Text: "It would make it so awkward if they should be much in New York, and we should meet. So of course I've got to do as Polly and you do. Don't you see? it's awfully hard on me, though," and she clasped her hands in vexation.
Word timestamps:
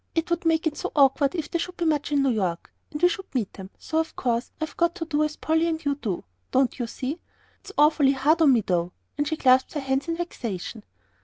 "It 0.15 0.31
would 0.31 0.45
make 0.45 0.65
it 0.65 0.75
so 0.75 0.91
awkward 0.95 1.35
if 1.35 1.51
they 1.51 1.59
should 1.59 1.77
be 1.77 1.85
much 1.85 2.11
in 2.11 2.23
New 2.23 2.31
York, 2.31 2.73
and 2.89 2.99
we 2.99 3.07
should 3.07 3.31
meet. 3.35 3.55
So 3.77 3.99
of 3.99 4.15
course 4.15 4.49
I've 4.59 4.75
got 4.75 4.95
to 4.95 5.05
do 5.05 5.23
as 5.23 5.35
Polly 5.35 5.67
and 5.67 5.85
you 5.85 5.93
do. 5.93 6.23
Don't 6.51 6.79
you 6.79 6.87
see? 6.87 7.19
it's 7.59 7.71
awfully 7.77 8.13
hard 8.13 8.41
on 8.41 8.51
me, 8.51 8.61
though," 8.61 8.93
and 9.15 9.27
she 9.27 9.37
clasped 9.37 9.73
her 9.73 9.79
hands 9.79 10.07
in 10.07 10.17
vexation. 10.17 10.81